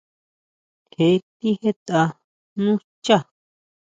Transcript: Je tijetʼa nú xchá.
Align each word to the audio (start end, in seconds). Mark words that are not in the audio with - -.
Je 0.93 1.09
tijetʼa 1.39 2.01
nú 2.63 2.71
xchá. 2.87 3.17